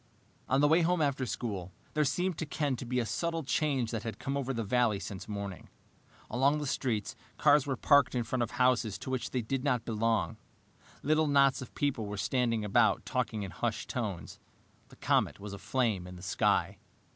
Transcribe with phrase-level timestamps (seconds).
[0.49, 3.91] On the way home after school, there seemed to Ken to be a subtle change
[3.91, 5.69] that had come over the valley since morning.
[6.27, 9.85] Along the streets, cars were parked in front of houses to which they did not
[9.85, 10.37] belong.
[11.03, 14.39] Little knots of people were standing about, talking in hushed tones.
[14.87, 16.79] The comet was aflame in the sky.